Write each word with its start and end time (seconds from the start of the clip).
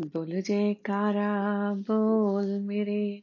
बोल 0.00 0.42
जयकारा, 0.42 1.74
बोल 1.74 2.60
मेरे। 2.60 3.22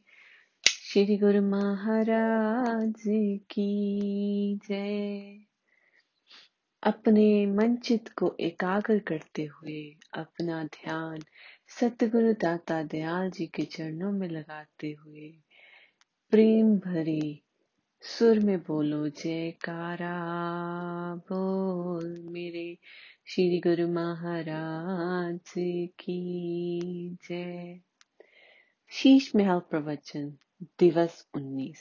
श्री 0.68 1.16
गुरु 1.16 1.42
महाराज 1.42 3.02
की 3.50 4.60
जय। 4.68 5.38
अपने 6.82 7.46
मन 7.46 7.76
चित 7.76 8.08
को 8.08 8.36
एकाग्र 8.40 8.98
करते 8.98 9.44
हुए 9.44 9.96
अपना 10.14 10.64
ध्यान 10.64 11.18
सतगुरु 11.80 12.32
दाता 12.32 12.82
दयाल 12.82 13.30
जी 13.30 13.46
के 13.46 13.62
चरणों 13.62 14.12
में 14.12 14.28
लगाते 14.28 14.92
हुए 14.92 15.34
प्रेम 16.30 16.76
भरे 16.76 17.43
सुर 18.06 18.38
में 18.38 18.58
बोलो, 18.58 19.08
जयकारा, 19.08 20.14
बोल 21.14 22.28
मेरे 22.32 22.78
श्री 23.26 23.60
गुरु 23.60 23.88
महाराज 23.88 25.54
की 26.00 27.16
जय। 27.28 27.80
शीश 28.90 29.36
महल 29.36 29.58
प्रवचन, 29.58 30.36
दिवस 30.62 31.28
19 31.34 31.78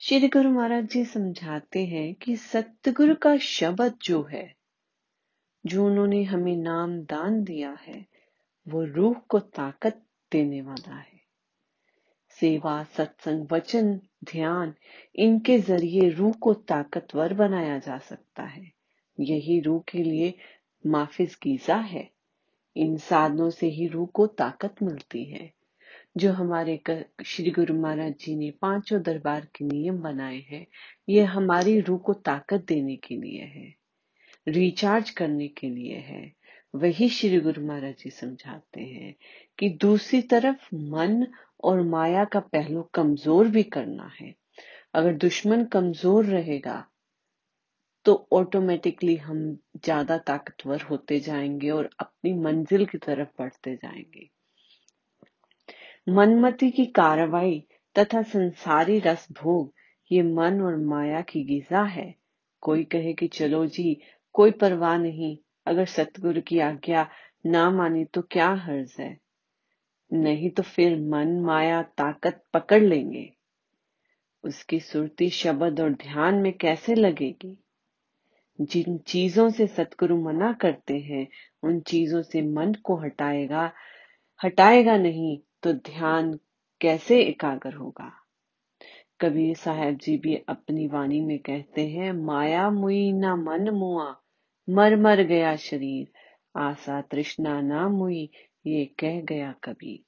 श्री 0.00 0.28
गुरु 0.28 0.50
महाराज 0.50 0.84
जी 0.84 1.04
समझाते 1.04 1.86
हैं 1.86 2.14
कि 2.14 2.36
सतगुरु 2.36 3.14
का 3.14 3.36
शब्द 3.36 3.94
जो 4.02 4.22
है, 4.22 4.54
जो 5.66 5.86
उन्होंने 5.86 6.22
हमें 6.22 6.56
नाम 6.56 7.00
दान 7.00 7.44
दिया 7.44 7.78
है, 7.80 8.06
वो 8.68 8.84
रूह 8.84 9.14
को 9.28 9.38
ताकत 9.38 10.02
देने 10.32 10.62
वाला 10.62 10.94
है। 10.94 11.15
सेवा, 12.40 12.84
सत्संग, 12.84 13.46
वचन, 13.52 14.00
ध्यान, 14.24 14.74
इनके 15.16 15.58
ज़रिए 15.58 16.08
रूह 16.08 16.32
को 16.32 16.54
ताकतवर 16.54 17.34
बनाया 17.34 17.78
जा 17.78 17.98
सकता 17.98 18.42
है। 18.42 18.72
यही 19.20 19.60
रूह 19.60 19.84
के 19.88 20.02
लिए 20.02 20.34
माफिज 20.86 21.36
गीजा 21.42 21.76
है। 21.76 22.10
इन 22.76 22.96
साधनों 22.96 23.50
से 23.50 23.68
ही 23.68 23.86
रूह 23.86 24.06
को 24.06 24.26
ताकत 24.26 24.74
मिलती 24.82 25.24
है। 25.24 25.52
जो 26.16 26.32
हमारे 26.32 26.80
श्री 27.26 27.50
गुरु 27.50 27.74
महाराज 27.74 28.14
जी 28.20 28.36
ने 28.36 28.50
पाँचों 28.50 29.02
दरबार 29.02 29.40
के 29.40 29.64
नियम 29.64 29.98
बनाए 29.98 30.44
हैं, 30.48 30.66
ये 31.08 31.22
हमारी 31.22 31.80
रूह 31.80 31.98
को 31.98 32.12
ताकत 32.12 32.64
देने 32.68 32.96
के 32.96 33.16
लिए 33.16 33.42
है। 33.42 33.74
रिचार्ज 34.48 35.10
करने 35.10 35.48
के 35.48 35.70
लिए 35.70 35.96
है। 35.96 36.32
वही 36.74 37.08
श्री 37.08 37.40
गुरु 37.40 37.66
महाराज 37.66 37.94
जी 37.98 38.10
समझाते 38.10 38.80
हैं 38.80 39.14
कि 39.58 39.68
दूसरी 39.68 40.22
तरफ़ 40.22 40.74
मन 40.74 41.26
और 41.64 41.82
माया 41.82 42.24
का 42.24 42.40
पहलू 42.40 42.82
कमज़ोर 42.82 43.48
भी 43.48 43.62
करना 43.62 44.10
है। 44.20 44.34
अगर 44.94 45.12
दुश्मन 45.12 45.64
कमज़ोर 45.64 46.24
रहेगा 46.24 46.84
तो 48.06 48.28
ऑटोमेटिकली 48.32 49.16
हम 49.16 49.58
ज़्यादा 49.84 50.18
ताकतवर 50.18 50.82
होते 50.82 51.20
जाएँगे 51.20 51.70
और 51.70 51.90
अपनी 52.00 52.32
मंजिल 52.32 52.86
की 52.86 52.98
तरफ़ 52.98 53.28
बढ़ते 53.38 53.74
जाएँगे। 53.76 54.28
मनमति 56.08 56.70
की 56.70 56.86
कार्रवाई 56.86 57.66
तथा 57.98 58.22
संसारी 58.22 58.98
रस 58.98 59.28
भोग, 59.32 59.72
ये 60.10 60.22
मन 60.22 60.60
और 60.60 60.76
माया 60.76 61.20
की 61.20 61.44
गिजा 61.44 61.82
है। 61.82 62.14
कोई 62.60 62.84
कहे 62.84 63.12
कि 63.12 63.28
चलो 63.28 63.66
जी, 63.66 64.00
कोई 64.32 64.50
परवाह 64.50 64.98
नहीं। 64.98 65.36
अगर 65.66 65.86
सतगुरु 65.86 66.40
की 66.40 66.58
आज्ञा 66.58 67.08
ना 67.46 67.70
मानी 67.70 68.04
तो 68.04 68.22
क्या 68.22 68.50
हर्ज 68.50 68.96
है? 68.98 69.18
नहीं 70.12 70.50
तो 70.50 70.62
फिर 70.62 71.00
मन 71.00 71.40
माया 71.40 71.82
ताकत 71.82 72.44
पकड़ 72.54 72.82
लेंगे। 72.82 73.32
उसकी 74.44 74.80
सुरती 74.80 75.30
शब्द 75.30 75.80
और 75.80 75.90
ध्यान 75.90 76.34
में 76.34 76.52
कैसे 76.52 76.94
लगेगी? 76.94 77.58
जिन 78.60 78.98
चीज़ों 78.98 79.50
से 79.50 79.66
सतगुरु 79.66 80.22
मना 80.22 80.52
करते 80.52 80.98
हैं, 80.98 81.28
उन 81.62 81.80
चीज़ों 81.80 82.22
से 82.22 82.42
मन 82.42 82.74
को 82.74 82.96
हटाएगा 82.96 83.72
हटाएगा 84.44 84.96
नहीं 84.96 85.38
तो 85.62 85.72
ध्यान 85.72 86.38
कैसे 86.80 87.22
एकाग्र 87.22 87.72
होगा? 87.72 88.12
कबीर 89.20 89.56
साहब 89.56 89.94
जी 89.96 90.16
भी 90.16 90.36
अपनी 90.36 90.86
वाणी 90.86 91.20
में 91.20 91.38
कहते 91.38 91.88
हैं, 91.88 92.12
माया 92.12 92.70
मुई 92.70 93.12
ना 93.12 93.36
मन 93.36 93.70
मुआ, 93.70 94.16
मर 94.70 94.96
मर 94.96 95.20
गया 95.20 95.56
शरीर, 95.56 96.08
आशा 96.56 97.00
तृष्णा 97.00 97.60
ना 97.60 97.88
मुई 97.88 98.30
ये 98.66 98.84
कह 98.84 99.20
गया 99.20 99.54
कबीर 99.64 100.04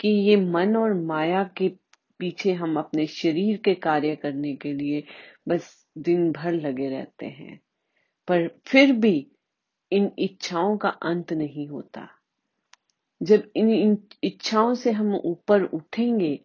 कि 0.00 0.08
ये 0.08 0.36
मन 0.36 0.76
और 0.76 0.94
माया 0.94 1.44
के 1.44 1.68
पीछे 2.18 2.52
हम 2.52 2.78
अपने 2.78 3.06
शरीर 3.06 3.56
के 3.56 3.74
कार्य 3.74 4.16
करने 4.16 4.56
के 4.56 4.72
लिए 4.72 5.04
बस 5.48 5.86
दिन 5.98 6.32
भर 6.32 6.52
लगे 6.52 6.88
रहते 6.88 7.26
हैं। 7.26 7.60
पर 8.28 8.48
फिर 8.66 8.92
भी 8.92 9.30
इन 9.92 10.12
इच्छाओं 10.18 10.76
का 10.76 10.88
अंत 10.88 11.32
नहीं 11.32 11.68
होता। 11.68 12.08
जब 13.22 13.50
इन 13.56 13.98
इच्छाओं 14.22 14.74
से 14.74 14.90
हम 14.90 15.14
ऊपर 15.14 15.62
उठेंगे, 15.62 16.40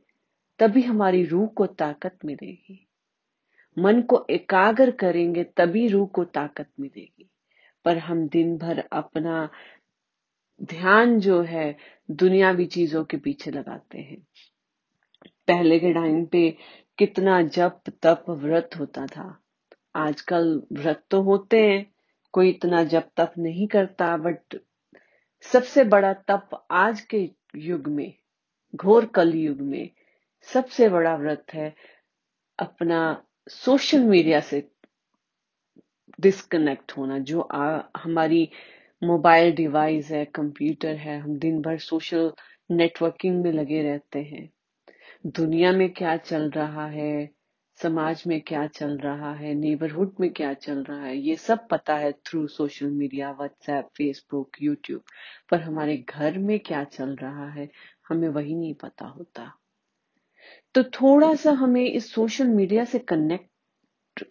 तभी 0.59 0.81
हमारी 0.81 1.25
रूह 1.25 1.47
को 1.47 1.65
ताकत 1.65 2.17
मिलेगी। 2.25 2.87
मन 3.79 4.01
को 4.01 4.27
एकाग्र 4.29 4.91
करेंगे, 4.91 5.43
तभी 5.43 5.87
रूह 5.87 6.07
को 6.07 6.23
ताकत 6.23 6.69
मिलेगी। 6.79 7.29
पर 7.85 7.97
हम 7.97 8.27
दिन 8.27 8.57
भर 8.57 8.79
अपना 8.91 9.49
ध्यान 10.63 11.19
जो 11.19 11.41
है 11.41 11.77
दुनियावी 12.11 12.65
चीज़ों 12.65 13.03
के 13.05 13.17
पीछे 13.17 13.51
लगाते 13.51 13.99
हैं। 13.99 14.17
पहले 15.47 15.79
के 15.79 15.93
टाइम 15.93 16.25
पे 16.25 16.57
कितना 16.97 17.41
जप 17.41 17.81
तप 18.03 18.25
व्रत 18.29 18.69
होता 18.79 19.05
था। 19.05 19.43
आजकल 19.95 20.63
व्रत 20.73 21.03
तो 21.11 21.21
होते 21.21 21.65
हैं 21.65 21.91
कोई 22.33 22.49
इतना 22.49 22.83
जप 22.83 23.09
तप 23.17 23.33
नहीं 23.37 23.67
करता 23.67 24.17
बट 24.17 24.59
सबसे 25.41 25.83
बड़ा 25.83 26.13
तप 26.13 26.67
आज 26.71 27.01
के 27.01 27.29
युग 27.55 27.87
में 27.87 28.13
घोर 28.75 29.05
कल 29.05 29.35
युग 29.35 29.61
में 29.61 29.89
सबसे 30.41 30.89
बड़ा 30.89 31.15
व्रत 31.15 31.45
है 31.53 31.75
अपना 32.59 33.25
सोशल 33.49 33.99
मीडिया 33.99 34.39
से 34.39 34.71
डिस्कनेक्ट 36.19 36.91
होना 36.91 37.19
जो 37.19 37.41
आ, 37.41 37.81
हमारी 37.97 38.49
मोबाइल 39.03 39.51
डिवाइस 39.51 40.11
है, 40.11 40.25
कंप्यूटर 40.25 40.95
है, 40.95 41.19
हम 41.19 41.37
दिन 41.37 41.61
भर 41.61 41.77
सोशल 41.77 42.31
नेटवर्किंग 42.71 43.43
में 43.43 43.51
लगे 43.51 43.81
रहते 43.83 44.19
हैं। 44.19 44.49
दुनिया 45.27 45.71
में 45.71 45.89
क्या 45.93 46.17
चल 46.17 46.49
रहा 46.49 46.87
है, 46.87 47.29
समाज 47.79 48.23
में 48.27 48.41
क्या 48.41 48.67
चल 48.67 48.97
रहा 48.97 49.33
है 49.33 49.53
नेबरहुड 49.53 50.15
में 50.19 50.29
क्या 50.33 50.53
चल 50.53 50.83
रहा 50.83 51.03
है, 51.03 51.17
ये 51.17 51.35
सब 51.35 51.67
पता 51.67 51.95
है 51.95 52.11
through 52.11 52.47
social 52.47 52.87
media 52.87 53.31
WhatsApp 53.31 53.89
Facebook 53.97 54.49
YouTube 54.61 55.01
पर 55.51 55.61
हमारे 55.61 55.97
घर 55.97 56.37
में 56.37 56.59
क्या 56.59 56.83
चल 56.83 57.15
रहा 57.15 57.49
है, 57.49 57.69
हमें 58.09 58.29
वही 58.29 58.55
नहीं 58.55 58.73
पता 58.73 59.05
होता। 59.05 59.51
तो 60.75 60.83
थोड़ा 60.83 61.35
सा 61.35 61.51
हमें 61.51 61.85
इस 61.85 62.13
सोशल 62.13 62.47
मीडिया 62.47 62.85
से 62.85 62.99
कनेक्ट 62.99 64.25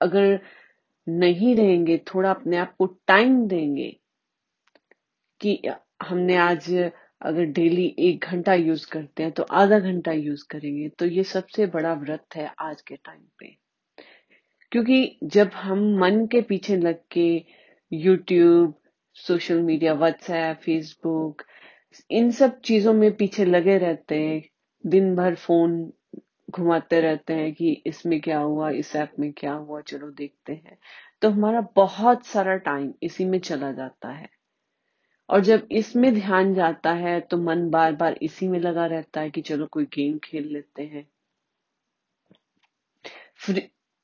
अगर 0.00 0.40
नहीं 1.08 1.56
रहेंगे, 1.56 1.98
थोड़ा 1.98 2.30
अपने 2.30 2.56
आप 2.56 2.74
को 2.76 2.86
टाइम 3.06 3.46
देंगे 3.48 3.99
कि 5.40 5.62
हमने 6.02 6.36
आज 6.36 6.72
अगर 7.22 7.44
डेली 7.44 7.94
एक 7.98 8.24
घंटा 8.24 8.54
यूज़ 8.54 8.86
करते 8.90 9.22
हैं 9.22 9.32
तो 9.32 9.42
आधा 9.42 9.78
घंटा 9.78 10.12
यूज़ 10.12 10.44
करेंगे 10.50 10.88
तो 10.88 11.06
ये 11.06 11.24
सबसे 11.24 11.66
बड़ा 11.66 11.94
व्रत 11.94 12.36
है 12.36 12.54
आज 12.58 12.80
के 12.80 12.96
टाइम 12.96 13.22
पे। 13.38 13.56
क्योंकि 14.72 15.18
जब 15.24 15.50
हम 15.54 15.98
मन 15.98 16.26
के 16.26 16.40
पीछे 16.40 16.76
लग 16.76 17.00
के 17.10 17.44
YouTube 17.92 18.74
social 19.14 19.62
media 19.62 19.94
WhatsApp 19.94 20.56
Facebook 20.56 21.42
इन 22.10 22.30
सब 22.30 22.60
चीज़ों 22.60 22.92
में 22.92 23.16
पीछे 23.16 23.44
लगे 23.44 23.78
रहते 23.78 24.14
हैं, 24.14 24.42
दिन 24.86 25.16
भर 25.16 25.34
फ़ोन 25.34 25.92
घुमाते 26.50 27.00
रहते 27.00 27.34
हैं 27.34 27.52
कि 27.54 27.82
इसमें 27.86 28.20
क्या 28.20 28.38
हुआ, 28.38 28.70
इस 28.70 28.96
ऐप 28.96 29.12
में 29.18 29.32
क्या 29.32 29.52
हुआ, 29.52 29.80
चलो 29.80 30.10
देखते 30.10 30.52
हैं। 30.52 30.78
तो 31.22 31.30
हमारा 31.30 31.60
बहुत 31.76 32.26
सारा 32.26 32.56
टाइम 32.56 32.94
इसी 33.02 33.24
में 33.24 33.38
चला 33.38 33.72
जाता 33.72 34.08
है। 34.08 34.28
और 35.30 35.40
जब 35.40 35.68
इसमें 35.72 36.12
ध्यान 36.14 36.54
जाता 36.54 36.92
है 36.92 37.20
तो 37.20 37.36
मन 37.36 37.68
बार 37.70 37.92
बार 37.92 38.18
इसी 38.22 38.48
में 38.48 38.58
लगा 38.60 38.86
रहता 38.86 39.20
है 39.20 39.30
कि 39.30 39.40
चलो 39.40 39.66
कोई 39.66 39.84
गेम 39.84 40.18
खेल 40.18 40.52
लेते 40.52 40.82
हैं। 40.82 41.06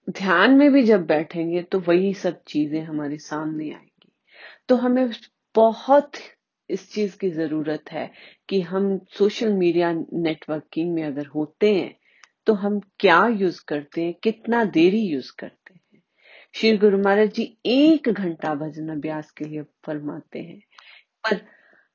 ध्यान 0.08 0.50
में 0.50 0.70
भी 0.72 0.82
जब 0.82 1.06
बैठेंगे 1.06 1.62
तो 1.62 1.78
वही 1.80 2.14
सब 2.14 2.42
चीज़ें 2.48 2.82
हमारे 2.82 3.18
सामने 3.18 3.70
आएँगी। 3.70 4.12
तो 4.68 4.76
हमें 4.76 5.10
बहुत 5.54 6.12
इस 6.70 6.90
चीज़ 6.92 7.16
की 7.18 7.30
ज़रूरत 7.30 7.92
है 7.92 8.10
कि 8.48 8.60
हम 8.60 8.98
सोशल 9.18 9.52
मीडिया 9.52 9.92
नेटवर्किंग 10.12 10.94
में 10.94 11.02
अगर 11.04 11.26
होते 11.26 11.74
हैं 11.74 11.94
तो 12.46 12.54
हम 12.54 12.80
क्या 13.00 13.26
यूज़ 13.26 13.60
करते 13.68 14.02
हैं, 14.02 14.14
कितना 14.22 14.64
देरी 14.64 15.00
यूज़ 15.00 15.32
करते 15.38 15.74
हैं। 15.74 16.02
श्री 16.54 16.76
गुरु 16.76 16.98
महाराज 16.98 17.32
जी 17.32 17.56
एक 17.66 18.08
घंटा 18.08 18.54
भजन 18.54 18.88
अभ्यास 18.88 19.30
के 19.30 19.44
लिए 19.44 19.62
फरमाते 19.86 20.38
हैं। 20.38 20.62
पर 21.26 21.40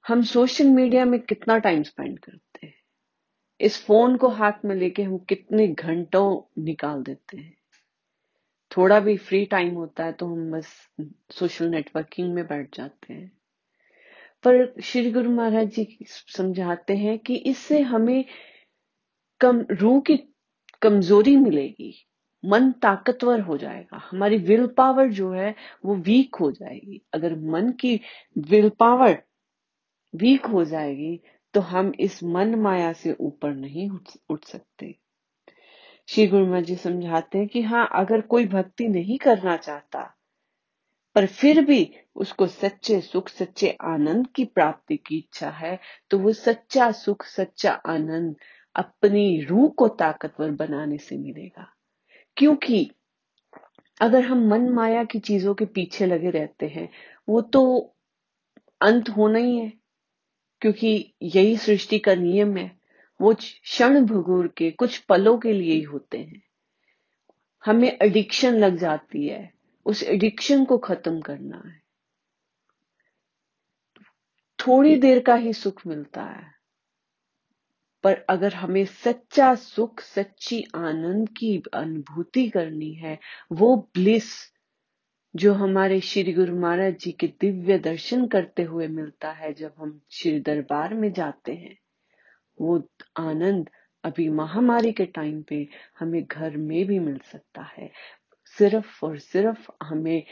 हम 0.07 0.21
सोशल 0.21 0.67
मीडिया 0.67 1.05
में 1.05 1.19
कितना 1.19 1.57
टाइम 1.57 1.83
स्पेंड 1.83 2.19
करते 2.19 2.67
हैं? 2.67 2.73
इस 3.59 3.85
फ़ोन 3.85 4.17
को 4.17 4.27
हाथ 4.27 4.65
में 4.65 4.75
लेके 4.75 5.03
हम 5.03 5.17
कितने 5.17 5.67
घंटों 5.67 6.61
निकाल 6.63 7.03
देते 7.03 7.37
हैं? 7.37 7.57
थोड़ा 8.77 8.99
भी 8.99 9.17
फ्री 9.17 9.45
टाइम 9.45 9.75
होता 9.75 10.05
है 10.05 10.11
तो 10.11 10.25
हम 10.25 10.51
बस 10.51 10.89
सोशल 11.31 11.65
नेटवर्किंग 11.65 12.33
में 12.33 12.47
बैठ 12.47 12.77
जाते 12.77 13.13
हैं। 13.13 13.31
पर 14.43 14.81
श्री 14.81 15.11
गुरु 15.11 15.31
महाराज 15.31 15.67
जी 15.67 15.97
समझाते 16.09 16.95
हैं 16.95 17.19
कि 17.19 17.35
इससे 17.35 17.81
हमें 17.81 18.25
कम, 19.39 19.65
रूह 19.71 20.01
की 20.01 20.17
कमज़ोरी 20.81 21.37
मिलेगी। 21.37 22.07
मन 22.43 22.71
ताकतवर 22.81 23.39
हो 23.41 23.57
जाएगा। 23.57 24.01
हमारी 24.03 24.37
विल 24.39 24.65
पावर 24.67 25.09
जो 25.11 25.31
है, 25.31 25.53
वो 25.85 25.95
वीक 25.97 26.35
हो 26.35 26.51
जाएगी। 26.51 27.01
अगर 27.13 27.35
मन 27.51 27.71
की 27.71 27.99
विल 28.39 28.69
पावर 28.79 29.21
वीक 30.13 30.45
हो 30.45 30.63
जाएगी 30.65 31.19
तो 31.53 31.61
हम 31.61 31.91
इस 31.99 32.23
मन 32.23 32.55
माया 32.55 32.91
से 32.93 33.15
ऊपर 33.19 33.51
नहीं 33.51 33.89
उठ 34.29 34.45
सकते। 34.45 34.95
श्री 36.09 36.25
गुरु 36.27 36.45
महाराज 36.45 36.65
जी 36.65 36.75
समझाते 36.75 37.37
हैं 37.37 37.47
कि 37.47 37.61
हाँ 37.61 37.87
अगर 37.95 38.21
कोई 38.23 38.45
भक्ति 38.47 38.87
नहीं 38.87 39.17
करना 39.17 39.55
चाहता, 39.57 40.01
पर 41.15 41.25
फिर 41.25 41.61
भी 41.65 41.89
उसको 42.15 42.47
सच्चे 42.47 42.99
सुख, 43.01 43.29
सच्चे 43.29 43.69
आनंद 43.83 44.27
की 44.27 44.45
प्राप्ति 44.45 44.97
की 44.97 45.17
इच्छा 45.17 45.49
है 45.49 45.79
तो 46.11 46.19
वो 46.19 46.33
सच्चा 46.33 46.91
सुख, 46.93 47.25
सच्चा 47.25 47.71
आनंद 47.71 48.35
अपनी 48.75 49.41
रूह 49.41 49.67
को 49.69 49.87
ताकतवर 49.87 50.51
बनाने 50.51 50.97
से 50.97 51.17
मिलेगा। 51.17 51.67
क्योंकि 52.37 52.91
अगर 54.01 54.21
हम 54.21 54.47
मन 54.47 54.69
माया 54.69 55.03
की 55.03 55.19
चीज़ों 55.19 55.53
के 55.53 55.65
पीछे 55.65 56.05
लगे 56.05 56.29
रहते 56.29 56.67
हैं, 56.67 56.89
वो 57.29 57.41
तो 57.41 57.93
अंत 58.81 59.09
होना 59.09 59.39
ही 59.39 59.57
है, 59.57 59.73
क्योंकि 60.61 61.13
यही 61.21 61.57
सृष्टि 61.57 61.99
का 61.99 62.15
नियम 62.15 62.57
है। 62.57 62.79
वो 63.21 63.33
क्षण 63.33 64.05
भगूर 64.05 64.47
के, 64.47 64.71
कुछ 64.71 64.97
पलों 64.97 65.37
के 65.37 65.53
लिए 65.53 65.73
ही 65.73 65.81
होते 65.81 66.17
हैं। 66.17 66.43
हमें 67.65 67.97
एडिक्शन 68.01 68.53
लग 68.53 68.77
जाती 68.77 69.27
है। 69.27 69.53
उस 69.85 70.03
एडिक्शन 70.03 70.65
को 70.65 70.77
खत्म 70.77 71.21
करना 71.21 71.57
है। 71.57 71.81
थोड़ी 74.59 74.95
देर 74.95 75.23
का 75.23 75.35
ही 75.35 75.53
सुख 75.53 75.87
मिलता 75.87 76.23
है। 76.23 76.60
पर 78.03 78.25
अगर 78.29 78.53
हमें 78.53 78.85
सच्चा 78.85 79.55
सुख, 79.55 80.01
सच्ची 80.01 80.63
आनंद 80.75 81.29
की 81.29 81.63
अनुभूति 81.73 82.49
करनी 82.49 82.93
है, 82.93 83.19
वो 83.51 83.89
ब्लिस 83.95 84.51
जो 85.35 85.53
हमारे 85.53 85.99
श्री 85.99 86.33
गुरु 86.33 86.55
महाराज 86.55 86.97
जी 86.97 87.11
के 87.11 87.27
दिव्य 87.27 87.77
दर्शन 87.79 88.27
करते 88.27 88.63
हुए 88.63 88.87
मिलता 88.87 89.31
है 89.31 89.53
जब 89.53 89.73
हम 89.77 90.01
श्री 90.11 90.39
दरबार 90.39 90.93
में 90.93 91.13
जाते 91.13 91.53
हैं, 91.53 91.77
वो 92.61 92.89
आनंद 93.17 93.69
अभी 94.03 94.29
महामारी 94.29 94.91
के 94.91 95.05
टाइम 95.05 95.41
पे 95.41 95.67
हमें 95.99 96.23
घर 96.23 96.57
में 96.57 96.85
भी 96.85 96.99
मिल 96.99 97.17
सकता 97.17 97.61
है। 97.77 97.91
सिर्फ़ 98.45 99.05
और 99.05 99.17
सिर्फ़ 99.19 99.71
हमें 99.83 100.23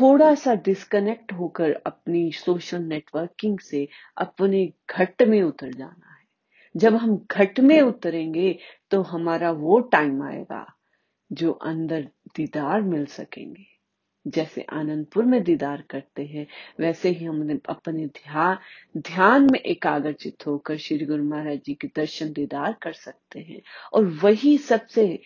थोड़ा 0.00 0.34
सा 0.34 0.54
डिस्कनेक्ट 0.54 1.32
होकर 1.32 1.72
अपनी 1.86 2.32
सोशल 2.32 2.82
नेटवर्किंग 2.82 3.58
से 3.58 3.88
अपने 4.16 4.72
घट 4.90 5.22
में 5.22 5.42
उतर 5.42 5.72
जाना 5.72 6.14
है। 6.14 6.19
जब 6.74 6.94
हम 6.94 7.16
घट 7.30 7.60
में 7.60 7.80
उतरेंगे 7.80 8.58
तो 8.90 9.00
हमारा 9.02 9.50
वो 9.52 9.78
टाइम 9.92 10.22
आएगा 10.22 10.64
जो 11.30 11.52
अंदर 11.52 12.08
दीदार 12.36 12.82
मिल 12.82 13.04
सकेंगे। 13.06 13.66
जैसे 14.26 14.62
आनंदपुर 14.62 15.24
में 15.24 15.42
दीदार 15.44 15.82
करते 15.90 16.24
हैं, 16.26 16.46
वैसे 16.80 17.10
ही 17.10 17.24
हम 17.24 17.58
अपने 17.68 18.06
ध्यान 18.96 19.48
में 19.52 19.58
एकाग्रचित 19.60 20.46
होकर 20.46 20.76
श्री 20.76 21.06
गुरु 21.06 21.24
महाराज 21.24 21.60
जी 21.66 21.74
के 21.74 21.88
दर्शन 21.96 22.32
दीदार 22.32 22.76
कर 22.82 22.92
सकते 22.92 23.40
हैं 23.40 23.60
और 23.92 24.04
वही 24.22 24.56
सबसे 24.58 25.18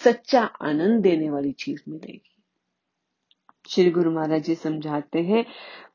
सच्चा 0.00 0.42
आनंद 0.42 1.02
देने 1.02 1.30
वाली 1.30 1.52
चीज़ 1.52 1.80
मिलेगी। 1.88 2.36
श्री 3.68 3.90
गुरु 3.90 4.10
महाराज 4.10 4.42
जी 4.42 4.54
समझाते 4.54 5.22
हैं, 5.22 5.44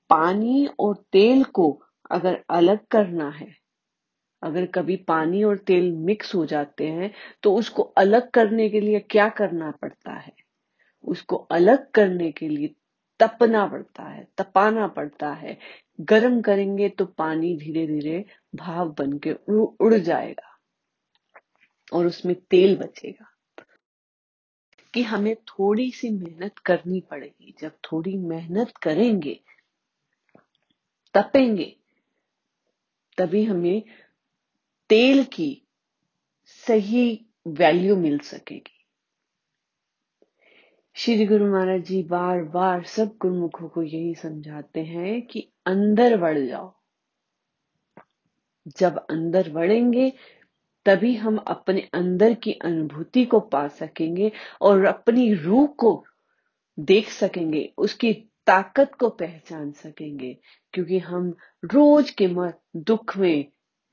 पानी 0.10 0.68
और 0.80 0.96
तेल 1.12 1.44
को 1.44 1.72
अगर 2.12 2.44
अलग 2.50 2.86
करना 2.92 3.30
है 3.30 3.56
अगर 4.44 4.66
कभी 4.66 4.96
पानी 4.98 5.44
और 5.44 5.58
तेल 5.58 5.92
मिक्स 5.92 6.36
हो 6.36 6.46
जाते 6.46 6.88
हैं 6.88 7.14
तो 7.44 7.56
उसको 7.56 7.84
अलग 7.84 8.30
करने 8.32 8.70
के 8.70 8.80
लिए 8.80 9.00
क्या 9.00 9.30
करना 9.30 9.72
पड़ता 9.72 10.14
है? 10.14 10.34
उसको 11.04 11.36
अलग 11.36 11.92
करने 11.92 12.32
के 12.32 12.48
लिए 12.48 12.76
तपना 13.20 13.66
पड़ता 13.68 14.04
है, 14.04 14.28
तपाना 14.38 14.88
पड़ता 14.88 15.32
है। 15.34 15.58
गर्म 16.02 16.42
करेंगे 16.42 16.90
तो 16.90 17.06
पानी 17.06 17.58
धीरे 17.58 17.88
धीरे 17.88 18.26
भाव 18.56 18.90
बन 18.90 19.18
के 19.18 19.34
उड़ 19.80 19.94
जाएगा 19.94 20.58
और 21.94 22.06
उसमें 22.06 22.36
तेल 22.36 22.78
बचेगा। 22.78 23.34
कि 24.94 25.04
हमें 25.04 25.36
थोड़ी 25.36 25.92
सी 25.92 26.10
मेहनत 26.10 26.58
करनी 26.58 27.02
पड़ेगी। 27.02 27.56
जब 27.62 27.72
थोड़ी 27.72 28.18
मेहनत 28.18 28.78
करेंगे, 28.78 29.40
तपेंगे, 31.14 31.76
तभी 33.18 33.44
हमें 33.44 33.84
तेल 34.90 35.24
की 35.24 35.68
सही 36.68 37.26
वैल्यू 37.48 37.96
मिल 37.96 38.20
सकेगी। 38.20 38.86
श्री 40.94 41.26
गुरु 41.26 41.52
महाराज 41.52 41.82
जी 41.82 42.04
बार 42.04 42.44
बार 42.44 42.84
सब 42.84 43.18
गुरुमुखों 43.22 43.70
को 43.70 43.84
यही 43.84 44.16
समझाते 44.16 44.80
हैं 44.80 45.22
कि 45.22 45.52
अंदर 45.66 46.18
बढ़ 46.18 46.40
जाओ। 46.40 46.74
जब 48.78 48.98
अंदर 48.98 49.50
बढ़ेंगे, 49.50 50.14
तभी 50.86 51.16
हम 51.16 51.38
अपने 51.38 51.90
अंदर 51.94 52.34
की 52.34 52.54
अनुभूति 52.54 53.26
को 53.26 53.40
पा 53.40 53.68
सकेंगे 53.68 54.32
और 54.62 54.86
अपनी 54.86 55.34
रूह 55.34 55.68
को 55.68 56.06
देख 56.80 57.10
सकेंगे, 57.10 57.74
उसकी 57.78 58.14
ताकत 58.48 58.92
को 59.00 59.10
पहचान 59.10 59.72
सकेंगे, 59.72 60.38
क्योंकि 60.74 61.00
हम 61.00 61.34
रोज 61.66 62.12
के 62.12 62.28
मर 62.28 62.54
दुख 62.76 63.18
में 63.18 63.46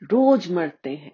रोज 0.05 0.53
मरते 0.53 0.91
हैं। 0.91 1.13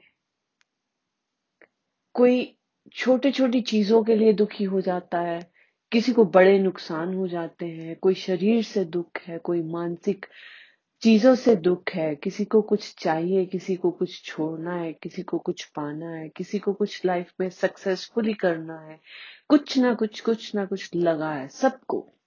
कोई 2.14 2.56
छोटी 2.92 3.31
छोटी 3.31 3.60
चीज़ों 3.60 4.04
के 4.04 4.16
लिए 4.16 4.32
दुखी 4.32 4.64
हो 4.64 4.81
जाता 4.81 5.20
है, 5.20 5.50
किसी 5.92 6.12
को 6.12 6.25
बड़े 6.25 6.58
नुकसान 6.58 7.14
हो 7.14 7.28
जाते 7.28 7.66
हैं, 7.66 7.96
कोई 7.96 8.14
शरीर 8.14 8.62
से 8.62 8.84
दुख 8.84 9.20
है, 9.20 9.38
कोई 9.38 9.62
मानसिक 9.62 10.26
चीज़ों 11.02 11.34
से 11.34 11.56
दुख 11.56 11.90
है, 11.90 12.14
किसी 12.14 12.44
को 12.44 12.62
कुछ 12.62 12.94
चाहिए, 12.98 13.46
किसी 13.46 13.76
को 13.76 13.90
कुछ 13.90 14.25
छोड़ना 14.25 14.75
है, 14.75 14.92
किसी 14.92 15.22
को 15.22 15.38
कुछ 15.38 15.64
पाना 15.64 16.10
है, 16.10 16.28
किसी 16.28 16.58
को 16.58 16.72
कुछ 16.72 17.04
लाइफ 17.04 17.32
में 17.40 17.50
सक्सेसफुली 17.50 18.34
करना 18.34 18.81
है, 18.81 19.00
कुछ 19.48 19.78
ना 19.78 19.94
कुछ 19.94 20.20
कुछ 20.20 20.54
ना 20.54 20.64
कुछ 20.64 20.90
लगा 20.94 21.32
है 21.32 21.48
सबको। 21.48 22.19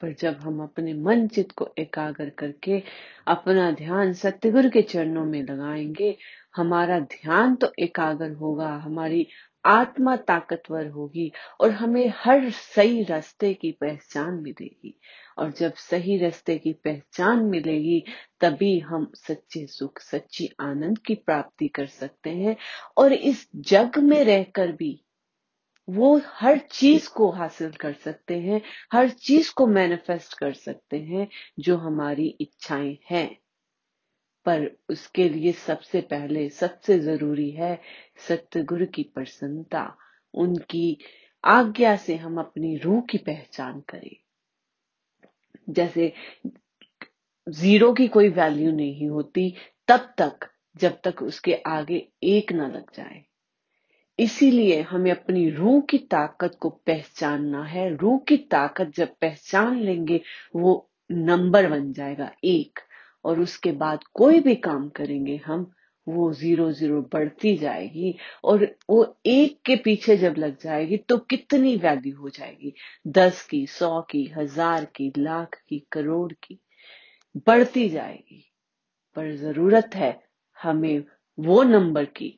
पर 0.00 0.14
जब 0.20 0.36
हम 0.40 0.62
अपने 0.62 0.94
मन 0.94 1.26
चित 1.28 1.52
को 1.52 1.68
एकाग्र 1.78 2.30
करके 2.30 2.82
अपना 3.26 3.70
ध्यान 3.70 4.12
सत्यगुरु 4.12 4.70
के 4.70 4.82
चरणों 4.82 5.24
में 5.24 5.42
लगाएँगे, 5.42 6.16
हमारा 6.56 7.00
ध्यान 7.00 7.54
तो 7.54 7.72
एकाग्र 7.78 8.30
होगा, 8.30 8.68
हमारी 8.68 9.26
आत्मा 9.64 10.16
ताकतवर 10.16 10.86
होगी 10.86 11.32
और 11.60 11.70
हमें 11.70 12.12
हर 12.16 12.50
सही 12.50 13.02
रास्ते 13.02 13.54
की 13.54 13.72
पहचान 13.72 14.34
मिलेगी। 14.34 15.00
और 15.38 15.52
जब 15.52 15.74
सही 15.74 16.18
रास्ते 16.18 16.58
की 16.58 16.72
पहचान 16.72 17.44
मिलेगी, 17.44 18.04
तभी 18.40 18.78
हम 18.78 19.12
सच्चे 19.14 19.66
सुख, 19.66 20.00
सच्ची 20.00 20.50
आनंद 20.60 20.98
की 20.98 21.14
प्राप्ति 21.14 21.68
कर 21.68 21.86
सकते 21.86 22.30
हैं 22.30 22.56
और 22.96 23.12
इस 23.12 23.48
जग 23.56 23.98
में 23.98 24.24
रहकर 24.24 24.72
भी 24.72 25.04
वो 25.88 26.20
हर 26.26 26.58
चीज़ 26.58 27.08
को 27.08 27.30
हासिल 27.30 27.70
कर 27.70 27.92
सकते 27.92 28.38
हैं 28.40 28.60
हर 28.92 29.08
चीज़ 29.10 29.52
को 29.54 29.66
मैनिफेस्ट 29.66 30.38
कर 30.38 30.52
सकते 30.52 30.98
हैं 30.98 31.28
जो 31.58 31.76
हमारी 31.76 32.28
इच्छाएँ 32.40 32.98
हैं। 33.10 33.36
पर 34.46 34.70
उसके 34.90 35.28
लिए 35.28 35.52
सबसे 35.52 36.00
पहले 36.00 36.48
सबसे 36.48 36.98
ज़रूरी 36.98 37.50
है 37.50 37.80
सत्यगुरु 38.28 38.86
की 38.86 39.02
प्रसन्नता 39.02 39.96
उनकी 40.34 40.98
आज्ञा 41.44 41.96
से 41.96 42.16
हम 42.16 42.38
अपनी 42.38 42.76
रूह 42.76 43.00
की 43.00 43.18
पहचान 43.18 43.80
करें। 43.80 44.16
जैसे 45.70 46.12
ज़ीरो 47.48 47.92
की 47.92 48.08
कोई 48.08 48.28
वैल्यू 48.28 48.72
नहीं 48.72 49.08
होती 49.08 49.54
तब 49.88 50.14
तक 50.18 50.48
जब 50.76 51.00
तक 51.04 51.22
उसके 51.22 51.54
आगे 51.54 52.08
एक 52.22 52.52
ना 52.52 52.68
लग 52.68 52.90
जाए। 52.94 53.24
इसीलिए 54.20 54.80
हमें 54.82 55.10
अपनी 55.10 55.48
रूह 55.50 55.80
की 55.80 55.98
ताकत 55.98 56.56
को 56.60 56.68
पहचानना 56.86 57.62
है। 57.64 57.88
रूह 57.96 58.18
की 58.18 58.36
ताकत 58.36 58.92
जब 58.94 59.14
पहचान 59.20 59.78
लेंगे, 59.80 60.20
वो 60.56 60.90
नंबर 61.10 61.68
बन 61.70 61.92
जाएगा 61.92 62.30
एक। 62.44 62.80
और 63.24 63.40
उसके 63.40 63.72
बाद 63.72 64.04
कोई 64.14 64.40
भी 64.40 64.54
काम 64.54 64.88
करेंगे 64.88 65.36
हम, 65.36 65.70
वो 66.06 66.32
ज़ीरो 66.32 66.70
ज़ीरो 66.72 67.00
बढ़ती 67.12 67.56
जाएगी 67.56 68.14
और 68.44 68.64
वो 68.90 69.04
एक 69.26 69.60
के 69.66 69.76
पीछे 69.76 70.16
जब 70.16 70.34
लग 70.38 70.56
जाएगी 70.62 70.96
तो 70.96 71.18
कितनी 71.18 71.76
वैल्यू 71.76 72.16
हो 72.16 72.28
जाएगी? 72.28 72.72
दस 73.08 73.42
की, 73.42 73.66
सौ 73.66 74.00
की, 74.00 74.24
हज़ार 74.36 74.84
की, 74.84 75.12
लाख 75.18 75.60
की, 75.68 75.86
करोड़ 75.92 76.32
की 76.32 76.58
बढ़ती 77.46 77.88
जाएगी। 77.88 78.44
पर 79.16 79.34
ज़रूरत 79.36 79.90
है 79.94 80.18
हमें 80.62 81.04
वो 81.38 81.62
नंबर 81.62 82.04
की 82.04 82.36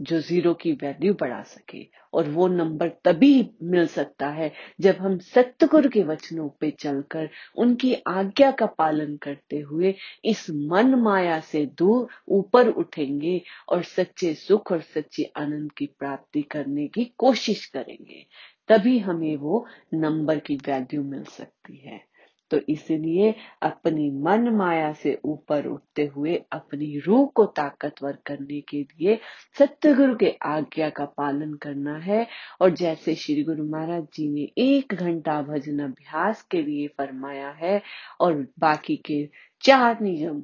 जो 0.00 0.20
ज़ीरो 0.20 0.54
की 0.54 0.72
वैल्यू 0.72 1.14
बढ़ा 1.14 1.42
सके 1.42 1.86
और 2.12 2.28
वो 2.28 2.46
नंबर 2.48 2.88
तभी 3.04 3.50
मिल 3.62 3.86
सकता 3.86 4.28
है 4.28 4.52
जब 4.80 4.96
हम 4.96 5.18
सतगुरु 5.18 5.88
के 5.88 6.02
वचनों 6.02 6.48
पे 6.60 6.70
चलकर 6.70 7.28
उनकी 7.56 7.94
आज्ञा 8.06 8.50
का 8.50 8.66
पालन 8.66 9.16
करते 9.16 9.60
हुए 9.60 9.94
इस 10.24 10.46
मन 10.50 10.94
माया 10.94 11.40
से 11.40 11.64
दूर 11.78 12.08
ऊपर 12.28 12.68
उठेंगे 12.68 13.40
और 13.68 13.82
सच्चे 13.82 14.34
सुख 14.34 14.72
और 14.72 14.80
सच्चे 14.80 15.32
आनंद 15.36 15.72
की 15.72 15.86
प्राप्ति 15.86 16.42
करने 16.42 16.86
की 16.88 17.04
कोशिश 17.18 17.66
करेंगे, 17.66 18.26
तभी 18.68 18.98
हमें 18.98 19.36
वो 19.36 19.66
नंबर 19.94 20.38
की 20.38 20.56
वैल्यू 20.56 21.02
मिल 21.02 21.24
सकती 21.24 21.76
है। 21.76 22.07
तो 22.50 22.58
इसलिए 22.68 23.34
अपनी 23.62 24.10
मन 24.10 24.48
माया 24.48 24.92
से 24.92 25.20
ऊपर 25.24 25.66
उठते 25.66 26.06
हुए, 26.06 26.36
अपनी 26.52 26.98
रूह 26.98 27.26
को 27.34 27.44
ताकतवर 27.44 28.18
करने 28.26 28.60
के 28.60 28.82
लिए 28.82 29.18
सत्यगुरु 29.58 30.16
के 30.16 30.30
आज्ञा 30.42 30.90
का 30.90 31.04
पालन 31.04 31.54
करना 31.54 31.98
है। 31.98 32.26
और 32.60 32.70
जैसे 32.70 33.14
श्री 33.14 33.44
गुरु 33.44 33.64
महाराज 33.64 34.06
जी 34.14 34.28
ने 34.28 34.48
एक 34.58 34.94
घंटा 34.94 35.42
भजन 35.42 35.78
अभ्यास 35.78 36.42
के 36.42 36.62
लिए 36.62 36.88
फरमाया 36.88 37.50
है 37.50 37.82
और 38.20 38.46
बाकी 38.58 38.96
के 38.96 39.28
चार 39.60 40.00
नियम 40.00 40.42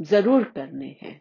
ज़रूर 0.00 0.44
करने 0.44 0.96
हैं। 1.02 1.20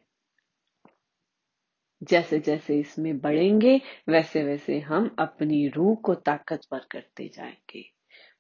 जैसे 2.04 2.40
जैसे 2.40 2.80
इसमें 2.80 3.20
बढ़ेंगे, 3.20 3.82
वैसे 4.10 4.44
वैसे 4.44 4.80
हम 4.80 5.16
अपनी 5.20 5.68
रूह 5.68 5.96
को 5.96 6.16
ताकतवर 6.16 6.88
करते 6.92 7.32
जाएँगे। 7.36 7.93